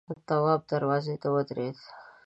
[0.27, 1.77] تواب دروازې ته ودرېد.